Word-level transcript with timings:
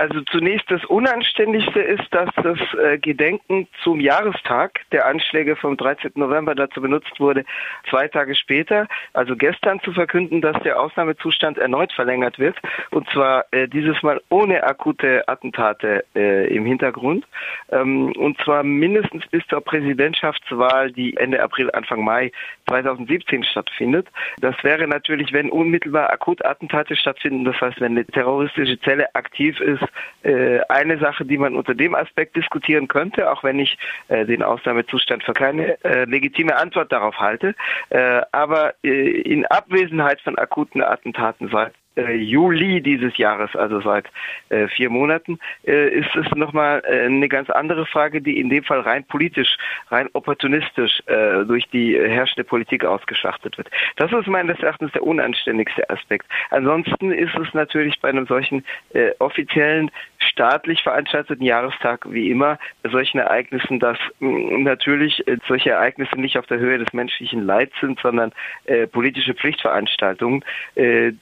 Also 0.00 0.22
zunächst 0.22 0.70
das 0.70 0.82
Unanständigste 0.86 1.78
ist, 1.78 2.06
dass 2.10 2.30
das 2.36 2.58
äh, 2.82 2.96
Gedenken 2.96 3.68
zum 3.84 4.00
Jahrestag 4.00 4.80
der 4.92 5.04
Anschläge 5.04 5.56
vom 5.56 5.76
13. 5.76 6.12
November 6.14 6.54
dazu 6.54 6.80
benutzt 6.80 7.20
wurde, 7.20 7.44
zwei 7.90 8.08
Tage 8.08 8.34
später, 8.34 8.88
also 9.12 9.36
gestern 9.36 9.78
zu 9.80 9.92
verkünden, 9.92 10.40
dass 10.40 10.58
der 10.62 10.80
Ausnahmezustand 10.80 11.58
erneut 11.58 11.92
verlängert 11.92 12.38
wird. 12.38 12.56
Und 12.92 13.10
zwar 13.10 13.44
äh, 13.50 13.68
dieses 13.68 14.02
Mal 14.02 14.22
ohne 14.30 14.64
akute 14.64 15.28
Attentate 15.28 16.06
äh, 16.16 16.46
im 16.46 16.64
Hintergrund. 16.64 17.26
Ähm, 17.70 18.12
und 18.16 18.40
zwar 18.42 18.62
mindestens 18.62 19.26
bis 19.26 19.46
zur 19.48 19.60
Präsidentschaftswahl, 19.60 20.92
die 20.92 21.14
Ende 21.18 21.42
April, 21.42 21.70
Anfang 21.72 22.02
Mai 22.02 22.32
2017 22.68 23.44
stattfindet. 23.44 24.08
Das 24.40 24.54
wäre 24.62 24.88
natürlich, 24.88 25.34
wenn 25.34 25.50
unmittelbar 25.50 26.10
akut 26.10 26.42
Attentate 26.42 26.96
stattfinden, 26.96 27.44
das 27.44 27.60
heißt, 27.60 27.82
wenn 27.82 27.92
eine 27.92 28.06
terroristische 28.06 28.80
Zelle 28.80 29.14
aktiv 29.14 29.60
ist, 29.60 29.89
äh, 30.22 30.60
eine 30.68 30.98
Sache, 30.98 31.24
die 31.24 31.38
man 31.38 31.54
unter 31.54 31.74
dem 31.74 31.94
Aspekt 31.94 32.36
diskutieren 32.36 32.88
könnte, 32.88 33.30
auch 33.30 33.42
wenn 33.42 33.58
ich 33.58 33.78
äh, 34.08 34.24
den 34.24 34.42
Ausnahmezustand 34.42 35.24
für 35.24 35.34
keine 35.34 35.82
äh, 35.84 36.04
legitime 36.04 36.56
Antwort 36.56 36.92
darauf 36.92 37.18
halte. 37.18 37.54
Äh, 37.90 38.22
aber 38.32 38.74
äh, 38.82 39.20
in 39.22 39.46
Abwesenheit 39.46 40.20
von 40.20 40.38
akuten 40.38 40.82
Attentaten 40.82 41.48
seit 41.50 41.72
äh, 41.72 41.89
Juli 41.96 42.80
dieses 42.80 43.16
Jahres, 43.16 43.54
also 43.56 43.80
seit 43.80 44.06
äh, 44.48 44.68
vier 44.68 44.90
Monaten, 44.90 45.38
äh, 45.66 45.88
ist 45.88 46.14
es 46.14 46.30
nochmal 46.34 46.82
äh, 46.86 47.06
eine 47.06 47.28
ganz 47.28 47.50
andere 47.50 47.84
Frage, 47.86 48.22
die 48.22 48.38
in 48.38 48.48
dem 48.48 48.64
Fall 48.64 48.80
rein 48.80 49.04
politisch, 49.04 49.56
rein 49.88 50.08
opportunistisch 50.12 51.02
äh, 51.06 51.44
durch 51.44 51.68
die 51.70 51.98
herrschende 51.98 52.44
Politik 52.44 52.84
ausgeschachtet 52.84 53.58
wird. 53.58 53.70
Das 53.96 54.12
ist 54.12 54.28
meines 54.28 54.58
Erachtens 54.60 54.92
der 54.92 55.02
unanständigste 55.02 55.88
Aspekt. 55.90 56.26
Ansonsten 56.50 57.12
ist 57.12 57.34
es 57.36 57.52
natürlich 57.54 58.00
bei 58.00 58.08
einem 58.08 58.26
solchen 58.26 58.64
äh, 58.94 59.10
offiziellen 59.18 59.90
staatlich 60.18 60.82
veranstalteten 60.82 61.44
Jahrestag 61.44 62.04
wie 62.10 62.30
immer 62.30 62.58
solchen 62.84 63.18
Ereignissen, 63.18 63.80
dass 63.80 63.98
mh, 64.20 64.58
natürlich 64.58 65.26
äh, 65.26 65.38
solche 65.48 65.70
Ereignisse 65.70 66.20
nicht 66.20 66.38
auf 66.38 66.46
der 66.46 66.58
Höhe 66.58 66.78
des 66.78 66.92
menschlichen 66.92 67.44
Leids 67.44 67.72
sind, 67.80 67.98
sondern 68.00 68.32
äh, 68.64 68.86
politische 68.86 69.34
Pflichtveranstaltungen, 69.34 70.44
äh, 70.76 71.12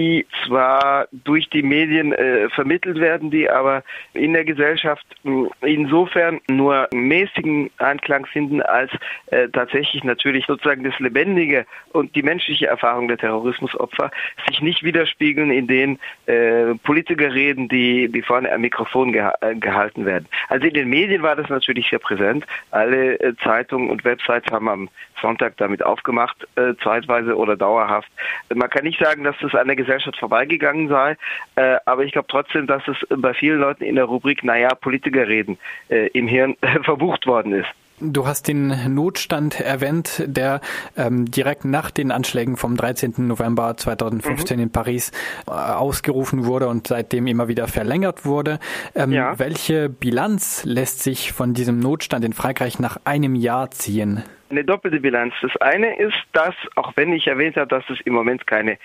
die 0.00 0.26
zwar 0.46 1.08
durch 1.12 1.50
die 1.50 1.62
Medien 1.62 2.12
äh, 2.12 2.48
vermittelt 2.48 2.98
werden, 2.98 3.30
die 3.30 3.50
aber 3.50 3.82
in 4.14 4.32
der 4.32 4.46
Gesellschaft 4.46 5.04
mh, 5.24 5.50
insofern 5.60 6.40
nur 6.48 6.88
mäßigen 6.94 7.70
Anklang 7.76 8.24
finden, 8.24 8.62
als 8.62 8.90
äh, 9.26 9.48
tatsächlich 9.48 10.02
natürlich 10.02 10.46
sozusagen 10.46 10.84
das 10.84 10.98
Lebendige 11.00 11.66
und 11.92 12.14
die 12.14 12.22
menschliche 12.22 12.66
Erfahrung 12.66 13.08
der 13.08 13.18
Terrorismusopfer 13.18 14.10
sich 14.48 14.62
nicht 14.62 14.82
widerspiegeln 14.82 15.50
in 15.50 15.66
den 15.66 15.98
äh, 16.24 16.74
Politikerreden, 16.82 17.68
die, 17.68 18.08
die 18.08 18.22
vorne 18.22 18.50
am 18.50 18.62
Mikrofon 18.62 19.12
geha 19.12 19.34
äh, 19.42 19.54
gehalten 19.54 20.06
werden. 20.06 20.26
Also 20.48 20.66
in 20.66 20.74
den 20.74 20.88
Medien 20.88 21.22
war 21.22 21.36
das 21.36 21.50
natürlich 21.50 21.90
sehr 21.90 21.98
präsent. 21.98 22.46
Alle 22.70 23.20
äh, 23.20 23.34
Zeitungen 23.44 23.90
und 23.90 24.04
Websites 24.04 24.50
haben 24.50 24.68
am 24.68 24.88
Sonntag 25.20 25.56
damit 25.56 25.82
aufgemacht, 25.82 26.46
äh, 26.56 26.74
zeitweise 26.82 27.36
oder 27.36 27.56
dauerhaft. 27.56 28.10
Man 28.54 28.70
kann 28.70 28.84
nicht 28.84 29.00
sagen, 29.00 29.24
dass 29.24 29.36
das 29.40 29.54
an 29.54 29.66
der 29.66 29.76
Gesellschaft 29.76 30.18
vorbeigegangen 30.18 30.88
sei, 30.88 31.16
äh, 31.56 31.76
aber 31.86 32.04
ich 32.04 32.12
glaube 32.12 32.28
trotzdem, 32.28 32.66
dass 32.66 32.82
es 32.88 32.96
bei 33.08 33.34
vielen 33.34 33.60
Leuten 33.60 33.84
in 33.84 33.96
der 33.96 34.04
Rubrik, 34.04 34.44
naja, 34.44 34.74
Politiker 34.74 35.28
reden, 35.28 35.58
äh, 35.88 36.08
im 36.08 36.28
Hirn 36.28 36.56
verbucht 36.82 37.26
worden 37.26 37.52
ist. 37.52 37.70
Du 38.02 38.26
hast 38.26 38.48
den 38.48 38.94
Notstand 38.94 39.60
erwähnt, 39.60 40.24
der 40.26 40.62
ähm, 40.96 41.30
direkt 41.30 41.66
nach 41.66 41.90
den 41.90 42.12
Anschlägen 42.12 42.56
vom 42.56 42.74
13. 42.74 43.26
November 43.26 43.76
2015 43.76 44.56
mhm. 44.56 44.62
in 44.62 44.70
Paris 44.70 45.12
äh, 45.46 45.50
ausgerufen 45.50 46.46
wurde 46.46 46.68
und 46.68 46.86
seitdem 46.86 47.26
immer 47.26 47.48
wieder 47.48 47.68
verlängert 47.68 48.24
wurde. 48.24 48.58
Ähm, 48.94 49.12
ja. 49.12 49.38
Welche 49.38 49.90
Bilanz 49.90 50.64
lässt 50.64 51.02
sich 51.02 51.32
von 51.32 51.52
diesem 51.52 51.78
Notstand 51.78 52.24
in 52.24 52.32
Frankreich 52.32 52.78
nach 52.78 52.96
einem 53.04 53.34
Jahr 53.34 53.70
ziehen? 53.70 54.22
Eine 54.50 54.64
doppelte 54.64 55.00
Bilanz. 55.00 55.32
Das 55.42 55.56
eine 55.58 55.96
ist, 55.96 56.18
dass, 56.32 56.54
auch 56.74 56.92
wenn 56.96 57.12
ich 57.12 57.28
erwähnt 57.28 57.56
habe, 57.56 57.68
dass 57.68 57.88
es 57.88 58.00
im 58.00 58.14
Moment 58.14 58.46
keine 58.48 58.78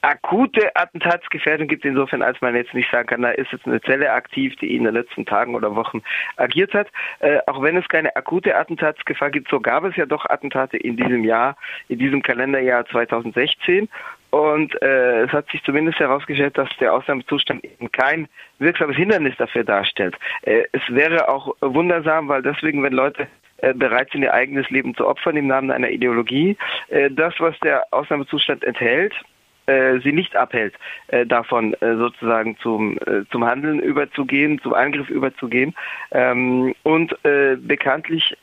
akute 0.00 0.74
Attentatsgefährdung 0.74 1.68
gibt, 1.68 1.84
insofern 1.84 2.22
als 2.22 2.40
man 2.40 2.56
jetzt 2.56 2.74
nicht 2.74 2.90
sagen 2.90 3.06
kann, 3.06 3.22
da 3.22 3.30
ist 3.30 3.52
jetzt 3.52 3.66
eine 3.66 3.80
Zelle 3.82 4.10
aktiv, 4.10 4.56
die 4.56 4.74
in 4.74 4.82
den 4.82 4.94
letzten 4.94 5.24
Tagen 5.24 5.54
oder 5.54 5.76
Wochen 5.76 6.02
agiert 6.36 6.74
hat. 6.74 6.88
Äh, 7.20 7.38
auch 7.46 7.62
wenn 7.62 7.76
es 7.76 7.86
keine 7.86 8.14
akute 8.16 8.56
Attentatsgefahr 8.56 9.30
gibt, 9.30 9.48
so 9.48 9.60
gab 9.60 9.84
es 9.84 9.94
ja 9.94 10.04
doch 10.04 10.28
Attentate 10.28 10.76
in 10.76 10.96
diesem 10.96 11.22
Jahr, 11.22 11.56
in 11.86 12.00
diesem 12.00 12.20
Kalenderjahr 12.20 12.84
2016. 12.86 13.88
Und 14.30 14.80
äh, 14.82 15.22
es 15.24 15.30
hat 15.30 15.48
sich 15.50 15.62
zumindest 15.62 16.00
herausgestellt, 16.00 16.58
dass 16.58 16.68
der 16.80 16.94
Ausnahmezustand 16.94 17.62
eben 17.64 17.92
kein 17.92 18.28
wirksames 18.58 18.96
Hindernis 18.96 19.36
dafür 19.36 19.62
darstellt. 19.62 20.16
Äh, 20.42 20.64
es 20.72 20.82
wäre 20.88 21.28
auch 21.28 21.54
wundersam, 21.60 22.28
weil 22.28 22.42
deswegen, 22.42 22.82
wenn 22.82 22.94
Leute 22.94 23.28
äh, 23.62 23.74
bereit 23.74 24.10
sind, 24.10 24.22
ihr 24.22 24.34
eigenes 24.34 24.68
Leben 24.70 24.92
zu 24.96 25.06
opfern 25.06 25.36
im 25.36 25.46
Namen 25.46 25.70
einer 25.70 25.90
Ideologie, 25.90 26.56
äh, 26.88 27.10
das, 27.12 27.34
was 27.38 27.56
der 27.60 27.86
Ausnahmezustand 27.92 28.64
enthält, 28.64 29.14
äh, 29.66 30.00
sie 30.00 30.12
nicht 30.12 30.34
abhält, 30.34 30.74
davon 31.26 31.76
sozusagen 31.80 32.56
zum, 32.58 32.98
zum 33.30 33.44
Handeln 33.44 33.78
überzugehen, 33.78 34.60
zum 34.60 34.74
Angriff 34.74 35.08
überzugehen. 35.08 35.74
Ähm, 36.10 36.74
und 36.82 37.14
bekanntlich 37.22 38.36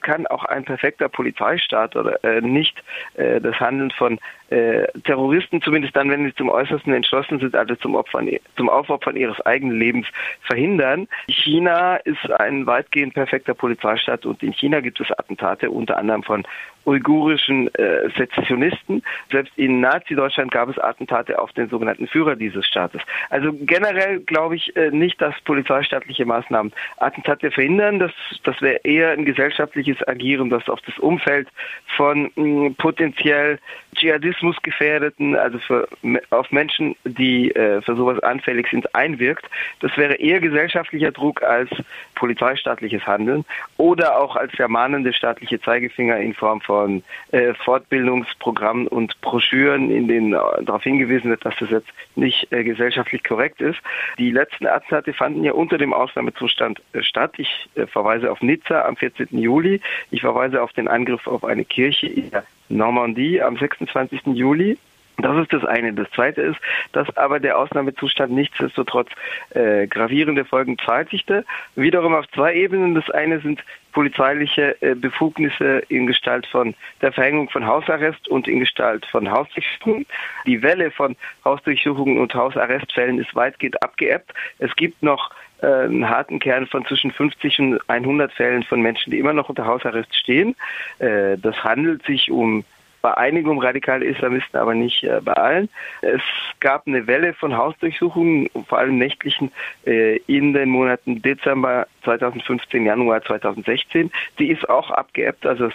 kann 0.00 0.26
auch 0.28 0.44
ein 0.46 0.64
perfekter 0.64 1.10
Polizeistaat 1.10 1.94
oder 1.96 2.18
nicht 2.40 2.82
das 3.16 3.60
Handeln 3.60 3.90
von 3.90 4.18
äh, 4.50 4.86
Terroristen, 5.04 5.62
zumindest 5.62 5.96
dann, 5.96 6.10
wenn 6.10 6.24
sie 6.24 6.34
zum 6.34 6.48
Äußersten 6.48 6.92
entschlossen 6.92 7.40
sind, 7.40 7.54
also 7.54 7.74
zum, 7.76 7.94
Opfern, 7.94 8.30
zum 8.56 8.68
Aufopfern 8.68 9.16
ihres 9.16 9.40
eigenen 9.44 9.78
Lebens 9.78 10.06
verhindern. 10.42 11.08
China 11.28 11.96
ist 11.96 12.30
ein 12.30 12.66
weitgehend 12.66 13.14
perfekter 13.14 13.54
Polizeistaat 13.54 14.26
und 14.26 14.42
in 14.42 14.52
China 14.52 14.80
gibt 14.80 15.00
es 15.00 15.10
Attentate, 15.10 15.70
unter 15.70 15.96
anderem 15.96 16.22
von 16.22 16.44
uigurischen 16.86 17.74
äh, 17.74 18.08
Sezessionisten. 18.16 19.02
Selbst 19.30 19.52
in 19.56 19.80
Nazi-Deutschland 19.80 20.52
gab 20.52 20.68
es 20.68 20.78
Attentate 20.78 21.38
auf 21.38 21.52
den 21.52 21.68
sogenannten 21.68 22.06
Führer 22.06 22.36
dieses 22.36 22.64
Staates. 22.66 23.02
Also 23.28 23.52
generell 23.52 24.20
glaube 24.20 24.56
ich 24.56 24.74
äh, 24.76 24.90
nicht, 24.90 25.20
dass 25.20 25.34
polizeistaatliche 25.40 26.24
Maßnahmen 26.24 26.72
Attentate 26.98 27.50
verhindern. 27.50 27.98
Das, 27.98 28.12
das 28.44 28.60
wäre 28.62 28.80
eher 28.84 29.10
ein 29.10 29.24
gesellschaftliches 29.24 30.06
Agieren, 30.06 30.48
das 30.48 30.68
auf 30.68 30.80
das 30.82 30.96
Umfeld 30.98 31.48
von 31.96 32.30
mh, 32.36 32.74
potenziell 32.78 33.58
Dschihadismus 33.96 34.56
gefährdeten, 34.62 35.36
also 35.36 35.58
für, 35.58 35.88
auf 36.30 36.50
Menschen, 36.52 36.96
die 37.04 37.50
äh, 37.54 37.80
für 37.82 37.96
sowas 37.96 38.20
anfällig 38.20 38.68
sind, 38.70 38.94
einwirkt. 38.94 39.46
Das 39.80 39.96
wäre 39.96 40.14
eher 40.14 40.40
gesellschaftlicher 40.40 41.12
Druck 41.12 41.42
als 41.42 41.70
polizeistaatliches 42.14 43.06
Handeln 43.06 43.44
oder 43.76 44.18
auch 44.18 44.36
als 44.36 44.52
der 44.52 44.68
mahnende 44.68 45.12
staatliche 45.12 45.60
Zeigefinger 45.60 46.16
in 46.18 46.34
Form 46.34 46.60
von 46.60 47.02
äh, 47.32 47.54
Fortbildungsprogrammen 47.54 48.86
und 48.88 49.20
Broschüren, 49.20 49.90
in 49.90 50.08
denen 50.08 50.32
äh, 50.34 50.64
darauf 50.64 50.82
hingewiesen 50.82 51.30
wird, 51.30 51.44
dass 51.44 51.54
das 51.58 51.70
jetzt 51.70 51.88
nicht 52.14 52.52
äh, 52.52 52.64
gesellschaftlich 52.64 53.24
korrekt 53.24 53.60
ist. 53.60 53.78
Die 54.18 54.30
letzten 54.30 54.66
Attentate 54.66 55.12
fanden 55.12 55.44
ja 55.44 55.52
unter 55.52 55.78
dem 55.78 55.92
Ausnahmezustand 55.92 56.82
äh, 56.92 57.02
statt. 57.02 57.34
Ich 57.38 57.68
äh, 57.74 57.86
verweise 57.86 58.30
auf 58.30 58.42
Nizza 58.42 58.84
am 58.84 58.96
14. 58.96 59.28
Juli. 59.30 59.80
Ich 60.10 60.20
verweise 60.20 60.62
auf 60.62 60.72
den 60.72 60.88
Angriff 60.88 61.26
auf 61.26 61.44
eine 61.44 61.64
Kirche 61.64 62.06
in 62.06 62.30
der 62.30 62.44
Normandie 62.68 63.40
am 63.42 63.56
26. 63.56 64.26
Juli. 64.26 64.78
Das 65.18 65.36
ist 65.38 65.52
das 65.52 65.64
eine. 65.64 65.94
Das 65.94 66.10
zweite 66.10 66.42
ist, 66.42 66.58
dass 66.92 67.14
aber 67.16 67.40
der 67.40 67.58
Ausnahmezustand 67.58 68.32
nichtsdestotrotz 68.32 69.08
äh, 69.50 69.86
gravierende 69.86 70.44
Folgen 70.44 70.76
zeitigte. 70.78 71.44
Wiederum 71.74 72.14
auf 72.14 72.28
zwei 72.32 72.54
Ebenen. 72.54 72.94
Das 72.94 73.08
eine 73.10 73.40
sind 73.40 73.64
polizeiliche 73.92 74.76
äh, 74.82 74.94
Befugnisse 74.94 75.82
in 75.88 76.06
Gestalt 76.06 76.46
von 76.46 76.74
der 77.00 77.12
Verhängung 77.12 77.48
von 77.48 77.66
Hausarrest 77.66 78.28
und 78.28 78.46
in 78.46 78.60
Gestalt 78.60 79.06
von 79.06 79.30
Hausdurchsuchungen. 79.30 80.04
Die 80.44 80.62
Welle 80.62 80.90
von 80.90 81.16
Hausdurchsuchungen 81.46 82.18
und 82.18 82.34
Hausarrestfällen 82.34 83.18
ist 83.18 83.34
weitgehend 83.34 83.82
abgeebbt. 83.82 84.34
Es 84.58 84.76
gibt 84.76 85.02
noch 85.02 85.30
äh, 85.62 85.66
einen 85.66 86.08
harten 86.08 86.38
Kern 86.38 86.66
von 86.66 86.84
zwischen 86.86 87.10
50 87.10 87.58
und 87.60 87.80
100 87.88 88.32
Fällen 88.32 88.62
von 88.62 88.80
Menschen, 88.80 89.10
die 89.10 89.18
immer 89.18 89.32
noch 89.32 89.48
unter 89.48 89.66
Hausarrest 89.66 90.14
stehen. 90.14 90.56
Äh, 90.98 91.38
das 91.38 91.56
handelt 91.64 92.04
sich 92.04 92.30
um 92.30 92.64
bei 93.06 93.16
einigen 93.16 93.48
um 93.48 93.58
radikale 93.58 94.04
Islamisten, 94.04 94.58
aber 94.58 94.74
nicht 94.74 95.04
äh, 95.04 95.20
bei 95.22 95.34
allen. 95.34 95.68
Es 96.02 96.22
gab 96.58 96.88
eine 96.88 97.06
Welle 97.06 97.34
von 97.34 97.56
Hausdurchsuchungen, 97.56 98.48
vor 98.66 98.78
allem 98.78 98.98
nächtlichen, 98.98 99.52
äh, 99.86 100.16
in 100.26 100.52
den 100.52 100.70
Monaten 100.70 101.22
Dezember 101.22 101.86
2015, 102.02 102.84
Januar 102.84 103.22
2016. 103.22 104.10
Die 104.40 104.50
ist 104.50 104.68
auch 104.68 104.90
abgeebbt, 104.90 105.46
also 105.46 105.66
es 105.66 105.74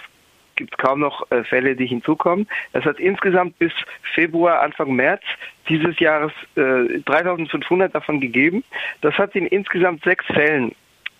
gibt 0.56 0.78
kaum 0.78 1.00
noch 1.00 1.30
äh, 1.30 1.44
Fälle, 1.44 1.76
die 1.76 1.86
hinzukommen. 1.86 2.46
Es 2.72 2.84
hat 2.84 2.98
insgesamt 2.98 3.58
bis 3.58 3.72
Februar, 4.14 4.60
Anfang 4.60 4.94
März 4.94 5.22
dieses 5.68 5.98
Jahres 5.98 6.32
äh, 6.56 7.00
3500 7.04 7.94
davon 7.94 8.20
gegeben. 8.20 8.64
Das 9.00 9.14
hat 9.14 9.34
in 9.34 9.46
insgesamt 9.46 10.02
sechs 10.04 10.24
Fällen 10.26 10.74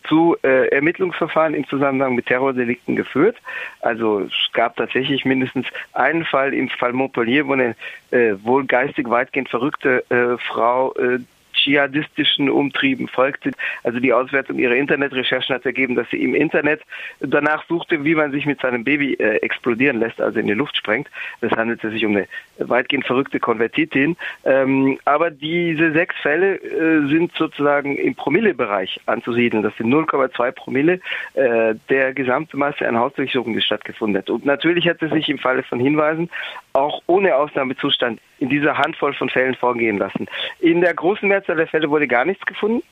zu 0.09 0.37
äh, 0.43 0.69
Ermittlungsverfahren 0.69 1.55
im 1.55 1.67
Zusammenhang 1.69 2.15
mit 2.15 2.27
Terrordelikten 2.27 2.97
geführt. 2.97 3.37
Also 3.81 4.21
es 4.21 4.53
gab 4.53 4.77
tatsächlich 4.77 5.25
mindestens 5.25 5.67
einen 5.93 6.25
Fall 6.25 6.55
im 6.55 6.69
Fall 6.69 6.93
Montpellier, 6.93 7.47
wo 7.47 7.53
eine 7.53 7.77
äh, 8.11 8.35
wohl 8.43 8.65
geistig 8.65 9.09
weitgehend 9.09 9.49
verrückte 9.49 10.05
äh, 10.11 10.39
Frau 10.39 10.95
äh, 10.95 11.21
dschihadistischen 11.53 12.51
Umtrieben 12.51 13.09
folgte. 13.09 13.53
Also 13.83 14.01
die 14.01 14.13
Auswertung 14.13 14.59
ihrer 14.59 14.75
Internetrecherchen 14.75 15.55
hat 15.55 15.65
ergeben, 15.65 15.95
dass 15.95 16.09
sie 16.11 16.23
im 16.23 16.35
Internet 16.35 16.81
danach 17.21 17.65
suchte, 17.69 18.05
wie 18.05 18.15
man 18.15 18.33
sich 18.33 18.47
mit 18.47 18.61
seinem 18.61 18.85
Baby 18.85 19.15
äh, 19.15 19.37
explodieren 19.37 20.01
lässt, 20.01 20.21
also 20.21 20.39
in 20.39 20.47
die 20.47 20.55
Luft 20.55 20.77
sprengt. 20.77 21.09
Es 21.41 21.53
handelte 21.53 21.91
sich 21.91 22.05
um 22.05 22.17
eine 22.17 22.27
weitgehend 22.59 23.07
verrückte 23.07 23.41
Konvertitin. 23.41 24.17
Ähm, 24.45 24.99
aber 25.05 25.31
diese 25.31 25.93
sechs 25.93 26.15
Fälle 26.23 26.57
äh, 26.57 27.09
sind 27.09 27.33
sozusagen 27.37 27.97
im 27.97 28.15
Promillebereich 28.15 29.01
anzusiedeln. 29.07 29.63
Das 29.63 29.77
sind 29.77 29.93
0,2 29.93 30.53
Promille 30.53 31.01
äh, 31.35 31.75
der 31.89 32.15
gesamten 32.15 32.59
Masse 32.59 32.87
an 32.87 32.99
Hausdurchsuchungen, 32.99 33.57
die 33.57 33.65
stattgefunden 33.65 34.19
hat. 34.19 34.31
Und 34.31 34.45
natürlich 34.45 34.89
hat 34.89 35.03
es 35.03 35.13
sich 35.13 35.29
im 35.29 35.39
Falle 35.39 35.63
von 35.63 35.81
Hinweisen 35.81 36.31
auch 36.73 37.03
ohne 37.07 37.35
Ausnahmezustand 37.37 38.21
in 38.39 38.49
dieser 38.49 38.79
Handvoll 38.79 39.15
von 39.15 39.29
Fällen 39.29 39.55
vorgehen 39.55 39.99
lassen. 39.99 40.27
In 40.61 40.81
der 40.81 40.95
großen 40.95 41.29
Mehrzahl 41.29 41.57
der 41.57 41.67
Fälle 41.67 41.91
wurde 41.91 42.09
gar 42.09 42.25
nichts 42.25 42.45
gefunden. 42.47 42.83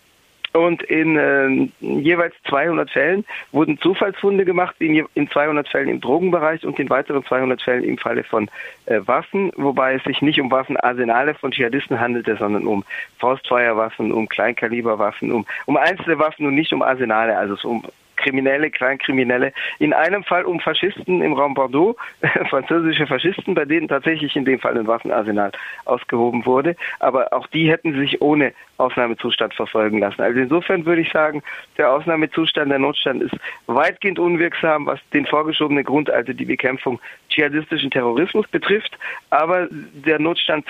Und 0.52 0.82
in 0.82 1.16
äh, 1.16 1.68
jeweils 2.00 2.34
200 2.48 2.90
Fällen 2.90 3.24
wurden 3.52 3.78
Zufallsfunde 3.78 4.44
gemacht, 4.44 4.74
in, 4.80 5.06
in 5.14 5.30
200 5.30 5.68
Fällen 5.68 5.88
im 5.88 6.00
Drogenbereich 6.00 6.64
und 6.66 6.78
in 6.80 6.90
weiteren 6.90 7.24
200 7.24 7.62
Fällen 7.62 7.84
im 7.84 7.98
Falle 7.98 8.24
von 8.24 8.50
äh, 8.86 8.98
Waffen, 9.04 9.52
wobei 9.54 9.94
es 9.94 10.02
sich 10.02 10.22
nicht 10.22 10.40
um 10.40 10.50
Waffenarsenale 10.50 11.34
von 11.34 11.52
Dschihadisten 11.52 12.00
handelte, 12.00 12.36
sondern 12.36 12.66
um 12.66 12.84
Faustfeuerwaffen, 13.18 14.10
um 14.10 14.28
Kleinkaliberwaffen, 14.28 15.30
um, 15.30 15.46
um 15.66 15.76
einzelne 15.76 16.18
Waffen 16.18 16.46
und 16.46 16.56
nicht 16.56 16.72
um 16.72 16.82
Arsenale, 16.82 17.38
also 17.38 17.56
um 17.68 17.84
Kriminelle, 18.20 18.70
Kleinkriminelle. 18.70 19.52
In 19.78 19.92
einem 19.92 20.24
Fall 20.24 20.44
um 20.44 20.60
Faschisten 20.60 21.22
im 21.22 21.32
Raum 21.32 21.54
Bordeaux, 21.54 21.96
französische 22.50 23.06
Faschisten, 23.06 23.54
bei 23.54 23.64
denen 23.64 23.88
tatsächlich 23.88 24.36
in 24.36 24.44
dem 24.44 24.60
Fall 24.60 24.78
ein 24.78 24.86
Waffenarsenal 24.86 25.52
ausgehoben 25.84 26.46
wurde. 26.46 26.76
Aber 27.00 27.32
auch 27.32 27.46
die 27.48 27.70
hätten 27.70 27.98
sich 27.98 28.20
ohne 28.20 28.52
Ausnahmezustand 28.78 29.54
verfolgen 29.54 29.98
lassen. 29.98 30.22
Also 30.22 30.40
insofern 30.40 30.86
würde 30.86 31.02
ich 31.02 31.10
sagen, 31.10 31.42
der 31.76 31.90
Ausnahmezustand, 31.90 32.70
der 32.70 32.78
Notstand 32.78 33.22
ist 33.22 33.34
weitgehend 33.66 34.18
unwirksam, 34.18 34.86
was 34.86 35.00
den 35.12 35.26
vorgeschobenen 35.26 35.84
Grund, 35.84 36.10
also 36.10 36.32
die 36.32 36.44
Bekämpfung 36.44 37.00
dschihadistischen 37.28 37.90
Terrorismus 37.90 38.46
betrifft. 38.48 38.98
Aber 39.30 39.68
der 39.70 40.18
Notstand 40.18 40.66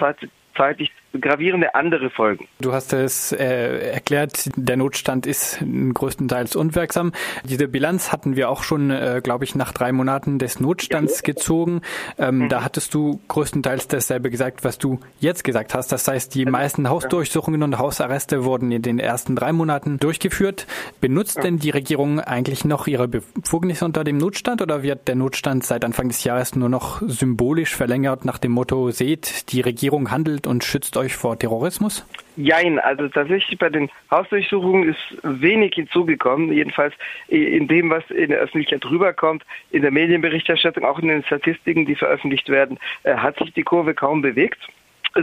zeitlich 0.57 0.91
gravierende 1.19 1.75
andere 1.75 2.11
Folgen. 2.11 2.47
Du 2.61 2.73
hast 2.73 2.93
es 2.93 3.33
äh, 3.33 3.93
erklärt, 3.93 4.51
der 4.57 4.77
Notstand 4.77 5.27
ist 5.27 5.59
größtenteils 5.95 6.57
unwirksam. 6.57 7.13
Diese 7.45 7.69
Bilanz 7.69 8.13
hatten 8.13 8.37
wir 8.37 8.49
auch 8.49 8.63
schon, 8.63 8.91
äh, 8.91 9.21
glaube 9.23 9.45
ich, 9.45 9.55
nach 9.55 9.73
drei 9.73 9.93
Monaten 9.93 10.39
des 10.39 10.61
Notstands 10.61 11.23
gezogen. 11.23 11.81
Ähm, 12.19 12.39
mhm. 12.39 12.49
Da 12.49 12.63
hattest 12.63 12.95
du 12.95 13.21
größtenteils 13.29 13.89
dasselbe 13.89 14.31
gesagt, 14.31 14.65
was 14.65 14.79
du 14.79 15.01
jetzt 15.19 15.45
gesagt 15.45 15.75
hast. 15.75 15.91
Das 15.93 16.07
heißt, 16.07 16.35
die 16.35 16.45
meisten 16.45 16.89
Hausdurchsuchungen 16.89 17.63
und 17.63 17.79
Hausarreste 17.79 18.45
wurden 18.45 18.71
in 18.71 18.83
den 18.83 18.99
ersten 18.99 19.35
drei 19.35 19.53
Monaten 19.53 19.99
durchgeführt. 19.99 20.67
Benutzt 21.01 21.43
denn 21.43 21.59
die 21.59 21.71
Regierung 21.71 22.21
eigentlich 22.21 22.65
noch 22.65 22.87
ihre 22.87 23.09
Befugnisse 23.09 23.85
unter 23.85 24.05
dem 24.05 24.19
Notstand 24.19 24.63
oder 24.63 24.83
wird 24.83 25.09
der 25.09 25.17
Notstand 25.17 25.65
seit 25.65 25.85
Anfang 25.85 26.09
des 26.09 26.25
Jahres 26.25 26.55
nur 26.55 26.69
noch 26.69 27.03
symbolisch 27.07 27.75
verlängert 27.75 28.25
nach 28.25 28.39
dem 28.39 28.53
Motto, 28.53 28.91
seht, 28.91 29.53
die 29.53 29.61
Regierung 29.61 30.11
handelt 30.11 30.47
und 30.47 30.65
schützt 30.65 30.97
euch 31.01 31.17
vor 31.17 31.39
Terrorismus? 31.39 32.07
Jein, 32.37 32.79
also 32.79 33.09
tatsächlich 33.09 33.59
bei 33.59 33.69
den 33.69 33.91
Hausdurchsuchungen 34.11 34.89
ist 34.89 35.19
wenig 35.23 35.75
hinzugekommen, 35.75 36.53
jedenfalls 36.53 36.95
in 37.29 37.67
dem, 37.69 37.91
was 37.91 38.09
in 38.11 38.31
der 38.31 38.39
Öffentlichkeit 38.39 38.85
rüberkommt, 38.87 39.45
in 39.71 39.83
der 39.83 39.91
Medienberichterstattung, 39.91 40.85
auch 40.85 40.99
in 41.01 41.09
den 41.09 41.25
Statistiken, 41.25 41.87
die 41.87 41.97
veröffentlicht 41.97 42.49
werden, 42.49 42.79
äh, 43.03 43.15
hat 43.15 43.37
sich 43.39 43.53
die 43.55 43.63
Kurve 43.63 43.95
kaum 43.95 44.23
bewegt. 44.23 44.59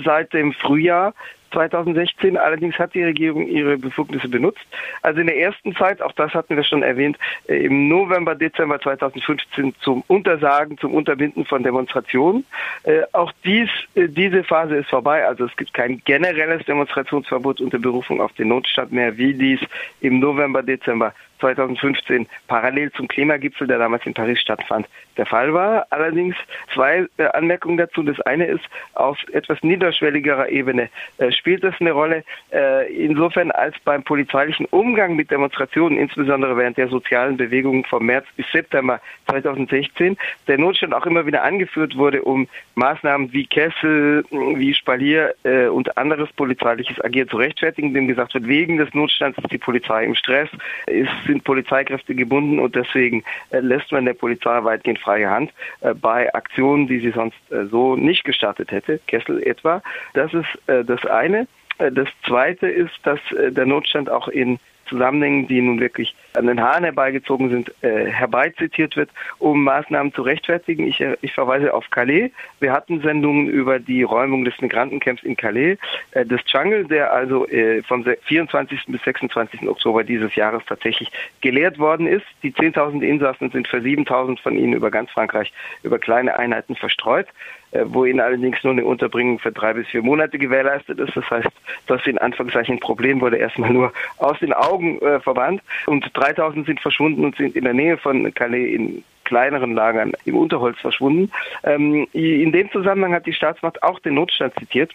Seit 0.04 0.34
dem 0.34 0.52
Frühjahr 0.52 1.14
2016. 1.52 2.38
Allerdings 2.38 2.78
hat 2.78 2.94
die 2.94 3.04
Regierung 3.04 3.48
ihre 3.48 3.78
Befugnisse 3.78 4.28
benutzt. 4.28 4.66
Also 5.02 5.22
in 5.22 5.28
der 5.28 5.38
ersten 5.38 5.76
Zeit, 5.76 6.02
auch 6.02 6.12
das 6.14 6.34
hatten 6.34 6.56
wir 6.56 6.64
schon 6.64 6.84
erwähnt, 6.84 7.18
äh, 7.48 7.66
im 7.66 7.88
November, 7.88 8.36
Dezember 8.36 8.80
2015 8.80 9.76
zum 9.82 10.04
Untersagen, 10.08 10.78
zum 10.78 10.94
Unterbinden 10.94 11.46
von 11.46 11.64
Demonstrationen. 11.64 12.46
Äh, 12.84 13.02
auch 13.14 13.32
dies, 13.44 13.70
äh, 13.96 14.08
diese 14.08 14.44
Phase 14.44 14.78
ist 14.78 14.90
vorbei. 14.90 15.26
Also 15.26 15.46
es 15.46 15.56
gibt 15.58 15.74
kein 15.74 16.02
generelles 16.06 16.66
Demonstrationsverbot 16.66 17.62
unter 17.62 17.80
Berufung 17.80 18.22
auf 18.22 18.34
den 18.34 18.50
Notstand 18.50 18.92
mehr, 18.92 19.18
wie 19.18 19.34
dies 19.34 19.60
im 20.02 20.20
November, 20.20 20.64
Dezember 20.64 21.14
2015 21.40 22.28
parallel 22.48 22.92
zum 22.94 23.08
Klimagipfel, 23.08 23.68
der 23.68 23.80
damals 23.80 24.06
in 24.06 24.14
Paris 24.14 24.40
stattfand, 24.40 24.88
der 25.18 25.26
Fall 25.26 25.54
war. 25.54 25.88
Allerdings 25.90 26.36
zwei 26.74 27.08
äh, 27.18 27.26
Anmerkungen 27.34 27.78
dazu. 27.78 28.04
Das 28.04 28.20
eine 28.22 28.46
ist, 28.46 28.64
auf 28.94 29.18
etwas 29.34 29.62
niederschwelligerer 29.64 30.50
Ebene 30.50 30.90
äh, 31.18 31.32
spielt 31.32 31.64
das 31.64 31.76
eine 31.80 31.92
Rolle. 31.92 32.24
Äh, 32.52 32.94
insofern 32.94 33.52
als 33.52 33.76
beim 33.84 34.04
polizeilichen 34.04 34.66
Umgang 34.68 35.16
mit 35.16 35.32
Demonstrationen, 35.32 35.98
insbesondere 35.98 36.58
während 36.58 36.78
der 36.78 36.88
sozialen 36.88 37.38
Bewegungen 37.38 37.84
vom 37.86 38.06
März 38.06 38.26
bis 38.36 38.46
September 38.52 39.02
2016, 39.30 40.18
der 40.48 40.58
Notstand 40.58 40.94
auch 40.94 41.06
immer 41.06 41.26
wieder 41.26 41.44
angeführt 41.44 41.98
wurde, 41.98 42.22
um 42.22 42.48
Maßnahmen 42.76 43.34
wie 43.34 43.46
Kessel, 43.46 44.24
wie 44.30 44.74
Spalier 44.74 45.34
und 45.72 45.98
anderes 45.98 46.32
polizeiliches 46.34 47.04
Agieren 47.04 47.30
zu 47.30 47.38
rechtfertigen, 47.38 47.94
dem 47.94 48.08
gesagt 48.08 48.34
wird, 48.34 48.48
wegen 48.48 48.78
des 48.78 48.94
Notstands 48.94 49.38
ist 49.38 49.52
die 49.52 49.58
Polizei 49.58 50.06
im 50.06 50.16
Stress, 50.16 50.50
ist 50.86 51.10
sind 51.28 51.44
Polizeikräfte 51.44 52.16
gebunden 52.16 52.60
und 52.60 52.76
deswegen 52.76 53.24
äh, 53.52 53.60
lässt 53.60 53.92
man 53.92 54.06
der 54.06 54.14
Polizei 54.14 54.64
weitgehend 54.64 55.00
freie 55.00 55.30
Hand 55.30 55.52
äh, 55.82 55.94
bei 55.94 56.34
Aktionen, 56.34 56.88
die 56.88 57.00
sie 57.00 57.12
sonst 57.12 57.38
äh, 57.52 57.66
so 57.66 57.96
nicht 57.96 58.24
gestartet 58.24 58.72
hätte, 58.72 59.00
Kessel 59.08 59.44
etwa. 59.44 59.82
Das 60.14 60.34
ist 60.34 60.48
das 60.66 61.06
eine. 61.06 61.48
Das 61.78 62.08
zweite 62.26 62.68
ist, 62.68 62.94
dass 63.04 63.20
der 63.32 63.66
Notstand 63.66 64.10
auch 64.10 64.28
in 64.28 64.60
Zusammenhängen, 64.88 65.48
die 65.48 65.62
nun 65.62 65.80
wirklich 65.80 66.16
an 66.38 66.48
den 66.48 66.62
Haaren 66.62 66.84
herbeigezogen 66.84 67.50
sind, 67.50 67.74
äh, 67.82 68.06
herbeizitiert 68.06 68.96
wird, 68.96 69.10
um 69.40 69.64
Maßnahmen 69.64 70.14
zu 70.14 70.22
rechtfertigen. 70.22 70.88
Ich, 70.88 71.02
äh, 71.02 71.18
ich 71.22 71.34
verweise 71.34 71.74
auf 71.74 71.90
Calais. 71.90 72.32
Wir 72.60 72.72
hatten 72.72 73.02
Sendungen 73.02 73.48
über 73.48 73.80
die 73.80 74.04
Räumung 74.04 74.46
des 74.46 74.60
Migrantencamps 74.62 75.24
in 75.24 75.36
Calais, 75.36 75.78
äh, 76.12 76.26
des 76.26 76.42
Jungle, 76.48 76.86
der 76.86 77.12
also 77.12 77.48
äh, 77.48 77.82
vom 77.84 78.06
24. 78.06 78.86
bis 78.88 79.02
26. 79.04 79.68
Oktober 79.68 80.04
dieses 80.04 80.36
Jahres 80.36 80.64
tatsächlich 80.68 81.12
geleert 81.42 81.80
worden 81.80 82.08
ist. 82.08 82.26
Die 82.44 82.54
10.000 82.54 83.02
Insassen 83.02 83.50
sind 83.52 83.68
für 83.68 83.78
7.000 83.78 84.40
von 84.40 84.58
ihnen 84.58 84.74
über 84.74 84.92
ganz 84.92 85.12
Frankreich 85.12 85.52
über 85.84 86.00
kleine 86.00 86.38
Einheiten 86.38 86.76
verstreut. 86.76 87.28
Äh, 87.72 87.84
wo 87.88 88.06
ihnen 88.06 88.22
allerdings 88.22 88.64
nur 88.64 88.72
eine 88.72 88.86
Unterbringung 88.86 89.40
für 89.40 89.52
drei 89.52 89.74
bis 89.74 89.88
vier 89.88 90.02
Monate 90.02 90.38
gewährleistet 90.38 91.00
ist. 91.00 91.16
Das 91.18 91.30
heißt, 91.30 91.50
das 91.88 92.08
in 92.08 92.18
Anführungszeichen 92.18 92.76
ein 92.76 92.80
Problem 92.80 93.20
wurde 93.20 93.38
erstmal 93.38 93.72
nur 93.72 93.92
aus 94.18 94.40
den 94.40 94.54
Augen 94.54 95.02
äh, 95.02 95.20
verbannt 95.20 95.62
und 95.86 96.10
3000 96.14 96.66
sind 96.66 96.80
verschwunden 96.80 97.26
und 97.26 97.36
sind 97.36 97.56
in 97.58 97.66
der 97.66 97.74
Nähe 97.74 97.98
von 97.98 98.34
Calais 98.34 98.74
in 98.74 99.04
kleineren 99.26 99.74
Lagern 99.74 100.14
im 100.24 100.38
Unterholz 100.38 100.80
verschwunden. 100.80 101.30
Ähm, 101.66 102.08
in 102.14 102.54
dem 102.54 102.72
Zusammenhang 102.72 103.14
hat 103.14 103.26
die 103.26 103.34
Staatsmacht 103.34 103.84
auch 103.84 104.00
den 104.00 104.14
Notstand 104.14 104.54
zitiert. 104.58 104.94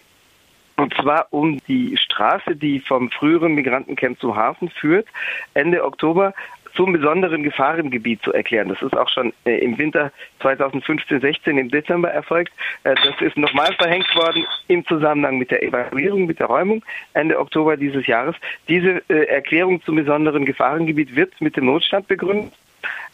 Und 0.77 0.95
zwar 0.95 1.27
um 1.31 1.61
die 1.69 1.99
Straße, 1.99 2.57
die 2.57 2.81
vom 2.81 3.11
früheren 3.11 3.55
Migrantencamp 3.55 4.19
zum 4.19 4.35
Hafen 4.35 4.71
führt. 4.71 5.07
Ende 5.53 5.85
Oktober 5.85 6.33
zum 6.75 6.93
besonderen 6.93 7.43
Gefahrengebiet 7.43 8.23
zu 8.23 8.33
erklären. 8.33 8.69
Das 8.69 8.83
ist 8.83 8.97
auch 8.97 9.09
schon 9.09 9.33
äh, 9.45 9.59
im 9.59 9.79
Winter 9.79 10.13
2015-16 10.41 11.59
im 11.59 11.71
Dezember 11.71 12.11
erfolgt. 12.11 12.53
Äh, 12.85 12.95
das 12.95 13.21
ist 13.21 13.37
nochmal 13.37 13.73
verhängt 13.75 14.15
worden 14.15 14.45
im 14.69 14.87
Zusammenhang 14.87 15.39
mit 15.39 15.51
der 15.51 15.63
Evakuierung, 15.63 16.27
mit 16.27 16.39
der 16.39 16.47
Räumung 16.47 16.85
Ende 17.15 17.39
Oktober 17.39 17.77
dieses 17.77 18.07
Jahres. 18.07 18.37
Diese 18.69 19.03
äh, 19.09 19.25
Erklärung 19.27 19.83
zum 19.83 19.97
besonderen 19.97 20.45
Gefahrengebiet 20.45 21.15
wird 21.15 21.41
mit 21.41 21.57
dem 21.57 21.67
Notstand 21.67 22.09
begründet 22.09 22.53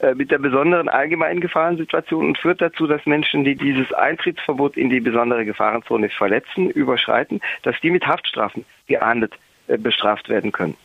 äh, 0.01 0.15
mit 0.15 0.31
der 0.31 0.39
besonderen 0.39 0.89
allgemeinen 0.89 1.41
Gefahrensituation 1.41 2.27
und 2.27 2.39
führt 2.39 2.61
dazu, 2.61 2.87
dass 2.87 3.05
Menschen, 3.07 3.45
die 3.45 3.57
dieses 3.57 3.93
Eintrittsverbot 3.93 4.77
in 4.77 4.91
die 4.91 5.01
besondere 5.01 5.45
Gefahrenzone 5.45 6.09
verletzen, 6.09 6.71
überschreiten, 6.71 7.41
dass 7.63 7.75
die 7.81 7.91
mit 7.91 8.07
Haftstrafen 8.07 8.65
geahndet 8.87 9.35
äh, 9.67 9.77
bestraft 9.77 10.29
werden 10.29 10.53
können. 10.53 10.77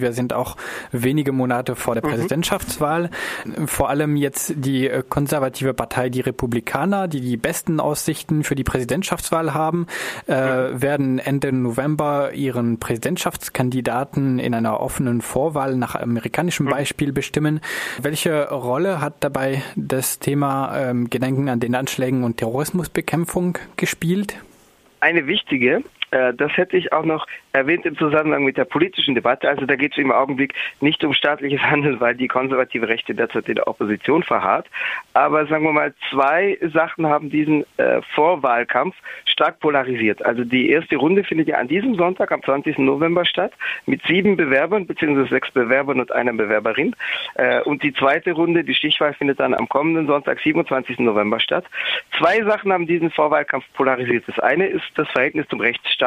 Wir 0.00 0.12
sind 0.12 0.32
auch 0.32 0.56
wenige 0.92 1.32
Monate 1.32 1.76
vor 1.76 1.94
der 1.94 2.04
mhm. 2.04 2.10
Präsidentschaftswahl. 2.10 3.10
Vor 3.66 3.88
allem 3.88 4.16
jetzt 4.16 4.54
die 4.56 4.88
äh, 4.88 5.02
konservative 5.08 5.74
Partei, 5.74 6.08
die 6.08 6.20
Republikaner, 6.20 7.08
die 7.08 7.20
die 7.20 7.36
besten 7.36 7.80
Aussichten 7.80 8.44
für 8.44 8.54
die 8.54 8.64
Präsidentschaftswahl 8.64 9.54
haben, 9.54 9.86
äh, 10.28 10.70
mhm. 10.72 10.82
werden 10.82 11.18
Ende 11.18 11.52
November 11.52 12.32
ihren 12.32 12.78
Präsidentschaftskandidaten 12.78 14.38
in 14.38 14.54
einer 14.54 14.80
offenen 14.80 15.20
Vorwahl 15.20 15.76
nach 15.76 15.94
amerikanischem 15.94 16.66
mhm. 16.66 16.70
Beispiel 16.70 17.12
bestimmen. 17.12 17.60
Welche 18.00 18.48
Rolle 18.50 19.00
hat 19.00 19.14
dabei 19.20 19.62
das 19.76 20.18
Thema 20.18 20.76
ähm, 20.76 21.10
Gedenken 21.10 21.48
an 21.48 21.60
den 21.60 21.74
Anschlägen 21.74 22.24
und 22.24 22.38
Terrorismusbekämpfung 22.38 23.58
gespielt? 23.76 24.36
Eine 25.00 25.26
wichtige, 25.26 25.82
das 26.10 26.56
hätte 26.56 26.76
ich 26.76 26.92
auch 26.92 27.04
noch 27.04 27.26
erwähnt 27.52 27.86
im 27.86 27.96
Zusammenhang 27.96 28.44
mit 28.44 28.56
der 28.56 28.64
politischen 28.64 29.14
Debatte. 29.14 29.48
Also 29.48 29.66
da 29.66 29.76
geht 29.76 29.92
es 29.92 29.98
im 29.98 30.12
Augenblick 30.12 30.54
nicht 30.80 31.02
um 31.04 31.12
staatliches 31.12 31.60
Handeln, 31.70 32.00
weil 32.00 32.14
die 32.14 32.28
konservative 32.28 32.88
Rechte 32.88 33.14
derzeit 33.14 33.48
in 33.48 33.56
der 33.56 33.68
Opposition 33.68 34.22
verharrt. 34.22 34.66
Aber 35.14 35.46
sagen 35.46 35.64
wir 35.64 35.72
mal, 35.72 35.94
zwei 36.10 36.58
Sachen 36.72 37.06
haben 37.06 37.30
diesen 37.30 37.64
äh, 37.76 38.00
Vorwahlkampf 38.14 38.94
stark 39.24 39.60
polarisiert. 39.60 40.24
Also 40.24 40.44
die 40.44 40.70
erste 40.70 40.96
Runde 40.96 41.24
findet 41.24 41.48
ja 41.48 41.58
an 41.58 41.68
diesem 41.68 41.94
Sonntag, 41.94 42.32
am 42.32 42.42
20. 42.42 42.78
November 42.78 43.24
statt, 43.24 43.52
mit 43.86 44.02
sieben 44.06 44.36
Bewerbern 44.36 44.86
bzw. 44.86 45.28
sechs 45.28 45.50
Bewerbern 45.50 46.00
und 46.00 46.12
einer 46.12 46.32
Bewerberin. 46.32 46.94
Äh, 47.34 47.60
und 47.62 47.82
die 47.82 47.92
zweite 47.92 48.32
Runde, 48.32 48.64
die 48.64 48.74
Stichwahl, 48.74 49.14
findet 49.14 49.40
dann 49.40 49.54
am 49.54 49.68
kommenden 49.68 50.06
Sonntag, 50.06 50.40
27. 50.40 50.98
November 50.98 51.40
statt. 51.40 51.64
Zwei 52.18 52.42
Sachen 52.42 52.72
haben 52.72 52.86
diesen 52.86 53.10
Vorwahlkampf 53.10 53.64
polarisiert. 53.74 54.24
Das 54.26 54.38
eine 54.38 54.66
ist 54.66 54.84
das 54.94 55.08
Verhältnis 55.08 55.46
zum 55.48 55.60
Rechtsstaat. 55.60 55.99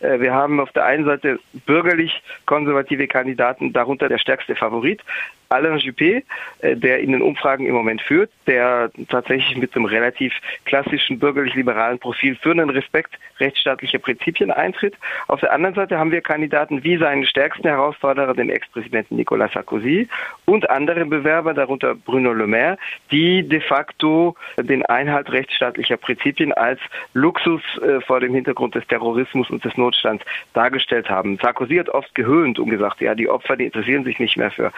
Äh, 0.00 0.20
wir 0.20 0.32
haben 0.32 0.60
auf 0.60 0.72
der 0.72 0.84
einen 0.84 1.04
Seite 1.04 1.38
bürgerlich-konservative 1.66 3.06
Kandidaten, 3.06 3.72
darunter 3.72 4.08
der 4.08 4.18
stärkste 4.18 4.56
Favorit, 4.56 5.02
Alain 5.50 5.78
Juppé, 5.78 6.22
äh, 6.60 6.76
der 6.76 7.00
in 7.00 7.10
den 7.10 7.22
Umfragen 7.22 7.66
im 7.66 7.74
Moment 7.74 8.00
führt, 8.02 8.30
der 8.46 8.90
tatsächlich 9.08 9.56
mit 9.56 9.74
einem 9.74 9.84
relativ 9.84 10.32
klassischen 10.64 11.18
bürgerlich-liberalen 11.18 11.98
Profil 11.98 12.36
für 12.36 12.52
einen 12.52 12.70
Respekt 12.70 13.18
rechtsstaatlicher 13.40 13.98
Prinzipien 13.98 14.52
eintritt. 14.52 14.94
Auf 15.26 15.40
der 15.40 15.52
anderen 15.52 15.74
Seite 15.74 15.98
haben 15.98 16.12
wir 16.12 16.20
Kandidaten 16.20 16.84
wie 16.84 16.98
seinen 16.98 17.24
stärksten 17.26 17.66
Herausforderer, 17.66 18.34
den 18.34 18.50
Ex-Präsidenten 18.50 19.16
Nicolas 19.16 19.52
Sarkozy 19.52 20.08
und 20.44 20.70
andere 20.70 21.04
Bewerber, 21.04 21.52
darunter 21.52 21.94
Bruno 21.94 22.32
Le 22.32 22.46
Maire, 22.46 22.78
die 23.10 23.42
de 23.42 23.60
facto 23.60 24.36
den 24.56 24.86
Einhalt 24.86 25.32
rechtsstaatlicher 25.32 25.96
Prinzipien 25.96 26.52
als 26.52 26.78
Luxus 27.14 27.62
äh, 27.78 28.00
vor 28.02 28.20
dem 28.20 28.34
Hintergrund 28.34 28.76
des 28.76 28.86
Terrorismus 28.86 29.50
und 29.50 29.64
des 29.64 29.76
Notstands 29.76 30.24
dargestellt 30.52 31.10
haben. 31.10 31.38
Sarkozy 31.42 31.76
hat 31.76 31.88
oft 31.88 32.14
gehöhnt 32.14 32.58
und 32.58 32.70
gesagt, 32.70 33.00
ja, 33.00 33.16
die 33.16 33.28
Opfer, 33.28 33.56
die 33.56 33.64
interessieren 33.64 34.04
sich 34.04 34.20
nicht 34.20 34.36
mehr 34.36 34.50
für 34.52 34.70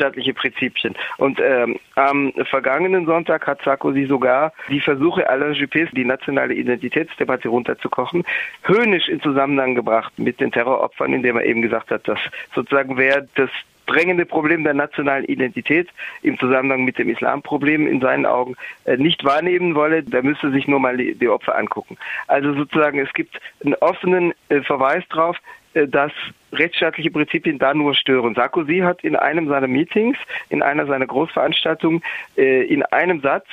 rechtsstaatliche 0.00 0.34
Prinzipien. 0.34 0.94
Und 1.18 1.40
ähm, 1.40 1.78
am 1.94 2.32
vergangenen 2.48 3.06
Sonntag 3.06 3.46
hat 3.46 3.62
Sarkozy 3.62 4.06
sogar 4.06 4.52
die 4.68 4.80
Versuche 4.80 5.28
Alain 5.28 5.54
Juppés, 5.54 5.88
die 5.94 6.04
nationale 6.04 6.54
Identitätsdebatte 6.54 7.48
runterzukochen, 7.48 8.24
höhnisch 8.64 9.08
in 9.08 9.20
Zusammenhang 9.20 9.74
gebracht 9.74 10.12
mit 10.18 10.40
den 10.40 10.52
Terroropfern, 10.52 11.12
indem 11.12 11.36
er 11.36 11.44
eben 11.44 11.62
gesagt 11.62 11.90
hat, 11.90 12.08
dass 12.08 12.18
sozusagen 12.54 12.96
wer 12.96 13.26
das 13.34 13.50
drängende 13.86 14.24
Problem 14.24 14.62
der 14.62 14.74
nationalen 14.74 15.24
Identität 15.24 15.88
im 16.22 16.38
Zusammenhang 16.38 16.84
mit 16.84 16.98
dem 16.98 17.08
Islamproblem 17.08 17.88
in 17.88 18.00
seinen 18.00 18.24
Augen 18.24 18.54
äh, 18.84 18.96
nicht 18.96 19.24
wahrnehmen 19.24 19.74
wolle, 19.74 20.04
der 20.04 20.22
müsste 20.22 20.52
sich 20.52 20.68
nur 20.68 20.78
mal 20.78 20.96
die 20.96 21.28
Opfer 21.28 21.56
angucken. 21.56 21.96
Also 22.28 22.54
sozusagen, 22.54 23.00
es 23.00 23.12
gibt 23.14 23.40
einen 23.64 23.74
offenen 23.74 24.32
äh, 24.48 24.60
Verweis 24.60 25.02
darauf, 25.10 25.36
dass 25.74 26.12
rechtsstaatliche 26.52 27.10
Prinzipien 27.10 27.58
da 27.58 27.74
nur 27.74 27.94
stören. 27.94 28.34
Sarkozy 28.34 28.78
hat 28.78 29.04
in 29.04 29.16
einem 29.16 29.48
seiner 29.48 29.68
Meetings, 29.68 30.18
in 30.48 30.62
einer 30.62 30.86
seiner 30.86 31.06
Großveranstaltungen, 31.06 32.02
in 32.34 32.82
einem 32.84 33.20
Satz, 33.20 33.46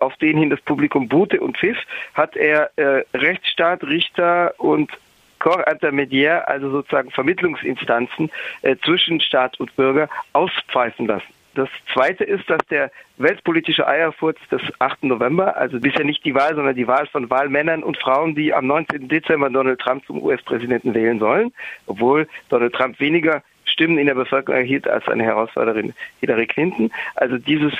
auf 0.00 0.16
den 0.18 0.36
hin 0.36 0.50
das 0.50 0.60
Publikum 0.60 1.08
buhte 1.08 1.40
und 1.40 1.56
pfiff, 1.56 1.78
hat 2.14 2.36
er 2.36 2.70
Rechtsstaat, 3.14 3.84
Richter 3.84 4.52
und 4.58 4.90
Corps 5.38 5.66
intermédiaire, 5.66 6.48
also 6.48 6.70
sozusagen 6.70 7.10
Vermittlungsinstanzen 7.10 8.30
äh, 8.62 8.76
zwischen 8.84 9.20
Staat 9.20 9.60
und 9.60 9.74
Bürger, 9.76 10.08
auspfeifen 10.32 11.06
lassen. 11.06 11.35
Das 11.56 11.70
Zweite 11.90 12.22
ist, 12.22 12.50
dass 12.50 12.60
der 12.68 12.90
weltpolitische 13.16 13.86
Eierfurz 13.86 14.36
des 14.50 14.60
8. 14.78 15.04
November, 15.04 15.56
also 15.56 15.80
bisher 15.80 16.04
nicht 16.04 16.22
die 16.26 16.34
Wahl, 16.34 16.54
sondern 16.54 16.76
die 16.76 16.86
Wahl 16.86 17.06
von 17.06 17.30
Wahlmännern 17.30 17.82
und 17.82 17.96
Frauen, 17.96 18.34
die 18.34 18.52
am 18.52 18.66
19. 18.66 19.08
Dezember 19.08 19.48
Donald 19.48 19.80
Trump 19.80 20.04
zum 20.04 20.22
US-Präsidenten 20.22 20.92
wählen 20.92 21.18
sollen, 21.18 21.54
obwohl 21.86 22.28
Donald 22.50 22.74
Trump 22.74 23.00
weniger 23.00 23.42
Stimmen 23.64 23.96
in 23.96 24.04
der 24.06 24.14
Bevölkerung 24.14 24.60
erhielt 24.60 24.86
als 24.86 25.06
seine 25.06 25.24
Herausforderin 25.24 25.94
Hillary 26.20 26.46
Clinton. 26.46 26.90
Also 27.14 27.38
dieses 27.38 27.72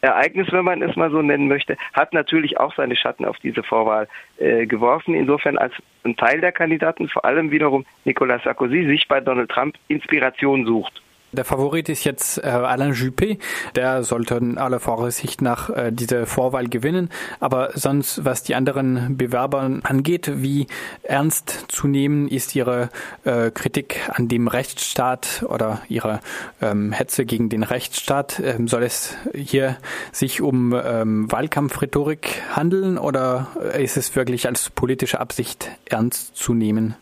Ereignis, 0.00 0.52
wenn 0.52 0.64
man 0.64 0.80
es 0.82 0.94
mal 0.94 1.10
so 1.10 1.20
nennen 1.20 1.48
möchte, 1.48 1.76
hat 1.92 2.12
natürlich 2.12 2.60
auch 2.60 2.72
seine 2.76 2.94
Schatten 2.94 3.24
auf 3.24 3.38
diese 3.38 3.64
Vorwahl 3.64 4.06
äh, 4.38 4.64
geworfen. 4.66 5.14
Insofern 5.14 5.58
als 5.58 5.74
ein 6.04 6.14
Teil 6.14 6.40
der 6.40 6.52
Kandidaten, 6.52 7.08
vor 7.08 7.24
allem 7.24 7.50
wiederum 7.50 7.84
Nicolas 8.04 8.44
Sarkozy, 8.44 8.86
sich 8.86 9.08
bei 9.08 9.20
Donald 9.20 9.50
Trump 9.50 9.74
Inspiration 9.88 10.66
sucht. 10.66 11.02
Der 11.34 11.44
Favorit 11.44 11.88
ist 11.88 12.04
jetzt 12.04 12.38
äh, 12.38 12.46
Alain 12.48 12.92
Juppé. 12.92 13.38
Der 13.74 14.02
sollte 14.02 14.36
in 14.36 14.58
aller 14.58 14.80
Voraussicht 14.80 15.42
nach 15.42 15.70
äh, 15.70 15.90
diese 15.92 16.26
Vorwahl 16.26 16.68
gewinnen. 16.68 17.10
Aber 17.40 17.70
sonst, 17.74 18.24
was 18.24 18.42
die 18.42 18.54
anderen 18.54 19.16
Bewerber 19.16 19.80
angeht, 19.82 20.30
wie 20.42 20.66
ernst 21.02 21.66
zu 21.68 21.88
nehmen 21.88 22.28
ist 22.28 22.54
ihre 22.54 22.88
äh, 23.24 23.50
Kritik 23.50 24.08
an 24.08 24.28
dem 24.28 24.48
Rechtsstaat 24.48 25.44
oder 25.48 25.82
ihre 25.88 26.20
ähm, 26.62 26.92
Hetze 26.92 27.24
gegen 27.24 27.48
den 27.48 27.62
Rechtsstaat? 27.62 28.40
Ähm, 28.40 28.68
soll 28.68 28.82
es 28.82 29.16
hier 29.34 29.76
sich 30.12 30.40
um 30.40 30.72
ähm, 30.72 31.30
Wahlkampfrhetorik 31.30 32.42
handeln 32.54 32.98
oder 32.98 33.48
ist 33.78 33.96
es 33.96 34.14
wirklich 34.16 34.46
als 34.46 34.70
politische 34.70 35.20
Absicht 35.20 35.70
ernst 35.86 36.36
zu 36.36 36.54
nehmen? 36.54 36.94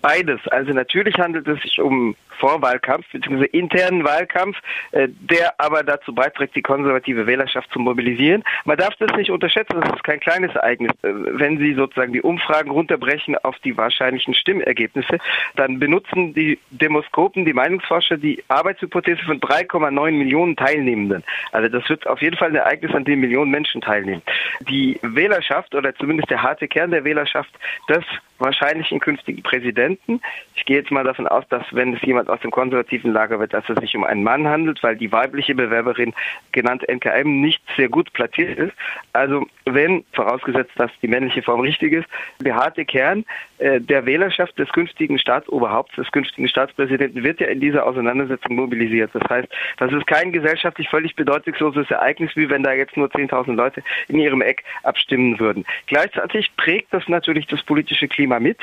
Beides. 0.00 0.40
Also 0.48 0.72
natürlich 0.72 1.16
handelt 1.18 1.48
es 1.48 1.60
sich 1.62 1.80
um 1.80 2.14
Vorwahlkampf 2.38 3.06
bzw. 3.12 3.44
internen 3.46 4.04
Wahlkampf, 4.04 4.56
äh, 4.92 5.08
der 5.08 5.54
aber 5.58 5.82
dazu 5.82 6.14
beiträgt, 6.14 6.56
die 6.56 6.62
konservative 6.62 7.26
Wählerschaft 7.26 7.70
zu 7.72 7.78
mobilisieren. 7.78 8.44
Man 8.64 8.76
darf 8.76 8.94
das 8.96 9.16
nicht 9.16 9.30
unterschätzen, 9.30 9.80
das 9.80 9.94
ist 9.94 10.04
kein 10.04 10.20
kleines 10.20 10.54
Ereignis. 10.54 10.92
Äh, 11.02 11.12
wenn 11.12 11.58
Sie 11.58 11.74
sozusagen 11.74 12.12
die 12.12 12.22
Umfragen 12.22 12.70
runterbrechen 12.70 13.36
auf 13.38 13.58
die 13.60 13.76
wahrscheinlichen 13.76 14.34
Stimmergebnisse, 14.34 15.18
dann 15.56 15.78
benutzen 15.78 16.34
die 16.34 16.58
Demoskopen, 16.70 17.44
die 17.44 17.52
Meinungsforscher, 17.52 18.16
die 18.16 18.42
Arbeitshypothese 18.48 19.22
von 19.24 19.40
3,9 19.40 20.12
Millionen 20.12 20.56
Teilnehmenden. 20.56 21.24
Also 21.52 21.68
das 21.68 21.88
wird 21.88 22.06
auf 22.06 22.20
jeden 22.22 22.36
Fall 22.36 22.50
ein 22.50 22.56
Ereignis, 22.56 22.94
an 22.94 23.04
dem 23.04 23.20
Millionen 23.20 23.50
Menschen 23.50 23.80
teilnehmen. 23.80 24.22
Die 24.60 24.98
Wählerschaft 25.02 25.74
oder 25.74 25.94
zumindest 25.94 26.30
der 26.30 26.42
harte 26.42 26.68
Kern 26.68 26.90
der 26.90 27.04
Wählerschaft 27.04 27.50
des 27.88 28.04
wahrscheinlichen 28.38 29.00
künftigen 29.00 29.42
Präsidenten. 29.42 30.20
Ich 30.54 30.64
gehe 30.64 30.78
jetzt 30.78 30.90
mal 30.90 31.04
davon 31.04 31.26
aus, 31.26 31.44
dass 31.48 31.64
wenn 31.72 31.94
es 31.94 32.02
jemand 32.02 32.27
aus 32.28 32.40
dem 32.40 32.50
konservativen 32.50 33.12
Lager 33.12 33.40
wird, 33.40 33.54
dass 33.54 33.68
es 33.68 33.78
sich 33.78 33.96
um 33.96 34.04
einen 34.04 34.22
Mann 34.22 34.46
handelt, 34.46 34.82
weil 34.82 34.96
die 34.96 35.12
weibliche 35.12 35.54
Bewerberin, 35.54 36.14
genannt 36.52 36.88
NKM, 36.88 37.40
nicht 37.40 37.62
sehr 37.76 37.88
gut 37.88 38.12
platziert 38.12 38.58
ist. 38.58 38.72
Also 39.12 39.46
wenn, 39.64 40.04
vorausgesetzt, 40.12 40.72
dass 40.76 40.90
die 41.02 41.08
männliche 41.08 41.42
Form 41.42 41.60
richtig 41.60 41.92
ist, 41.92 42.08
der 42.40 42.54
harte 42.54 42.84
Kern 42.84 43.24
äh, 43.58 43.80
der 43.80 44.06
Wählerschaft 44.06 44.58
des 44.58 44.68
künftigen 44.70 45.18
Staatsoberhaupts, 45.18 45.96
des 45.96 46.10
künftigen 46.12 46.48
Staatspräsidenten 46.48 47.22
wird 47.22 47.40
ja 47.40 47.48
in 47.48 47.60
dieser 47.60 47.86
Auseinandersetzung 47.86 48.56
mobilisiert. 48.56 49.10
Das 49.12 49.28
heißt, 49.28 49.48
das 49.78 49.92
ist 49.92 50.06
kein 50.06 50.32
gesellschaftlich 50.32 50.88
völlig 50.88 51.16
bedeutungsloses 51.16 51.90
Ereignis, 51.90 52.30
wie 52.34 52.48
wenn 52.50 52.62
da 52.62 52.72
jetzt 52.72 52.96
nur 52.96 53.08
10.000 53.08 53.54
Leute 53.54 53.82
in 54.08 54.18
ihrem 54.18 54.42
Eck 54.42 54.64
abstimmen 54.82 55.38
würden. 55.38 55.64
Gleichzeitig 55.86 56.50
prägt 56.56 56.92
das 56.92 57.08
natürlich 57.08 57.46
das 57.46 57.62
politische 57.62 58.08
Klima 58.08 58.38
mit. 58.40 58.58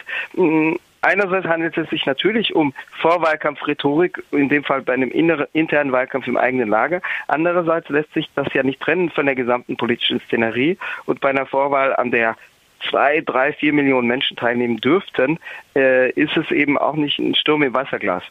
Einerseits 1.05 1.45
handelt 1.45 1.77
es 1.77 1.87
sich 1.91 2.07
natürlich 2.07 2.55
um 2.55 2.73
Vorwahlkampfrhetorik, 2.99 4.23
in 4.31 4.49
dem 4.49 4.63
Fall 4.63 4.81
bei 4.81 4.93
einem 4.93 5.11
inneren, 5.11 5.45
internen 5.53 5.91
Wahlkampf 5.91 6.25
im 6.25 6.35
eigenen 6.35 6.67
Lager. 6.67 6.99
Andererseits 7.27 7.89
lässt 7.89 8.11
sich 8.15 8.27
das 8.33 8.51
ja 8.55 8.63
nicht 8.63 8.81
trennen 8.81 9.11
von 9.11 9.27
der 9.27 9.35
gesamten 9.35 9.77
politischen 9.77 10.19
Szenerie. 10.21 10.79
Und 11.05 11.21
bei 11.21 11.29
einer 11.29 11.45
Vorwahl, 11.45 11.95
an 11.95 12.09
der 12.09 12.35
zwei, 12.89 13.21
drei, 13.21 13.53
vier 13.53 13.71
Millionen 13.71 14.07
Menschen 14.07 14.35
teilnehmen 14.35 14.77
dürften, 14.77 15.37
äh, 15.75 16.09
ist 16.13 16.35
es 16.37 16.49
eben 16.49 16.75
auch 16.75 16.95
nicht 16.95 17.19
ein 17.19 17.35
Sturm 17.35 17.61
im 17.61 17.75
Wasserglas. 17.75 18.23